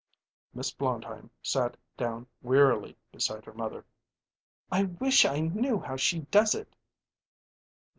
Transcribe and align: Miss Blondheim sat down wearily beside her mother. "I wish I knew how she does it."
Miss 0.55 0.71
Blondheim 0.71 1.29
sat 1.43 1.77
down 1.95 2.25
wearily 2.41 2.97
beside 3.11 3.45
her 3.45 3.53
mother. 3.53 3.85
"I 4.71 4.85
wish 4.85 5.25
I 5.25 5.41
knew 5.41 5.79
how 5.79 5.95
she 5.95 6.21
does 6.21 6.55
it." 6.55 6.75